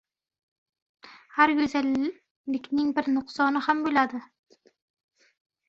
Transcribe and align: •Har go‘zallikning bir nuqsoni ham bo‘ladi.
•Har 1.35 1.53
go‘zallikning 1.59 2.91
bir 3.01 3.13
nuqsoni 3.19 3.63
ham 3.69 3.87
bo‘ladi. 3.89 4.25